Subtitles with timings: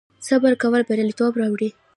[0.27, 1.69] صبر کول بریالیتوب راوړي